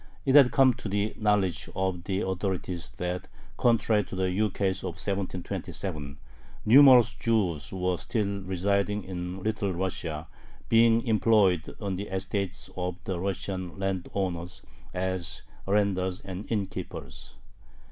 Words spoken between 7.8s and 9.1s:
still residing